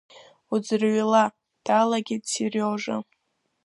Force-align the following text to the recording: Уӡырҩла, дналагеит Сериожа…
Уӡырҩла, 0.53 1.23
дналагеит 1.63 2.23
Сериожа… 2.31 2.97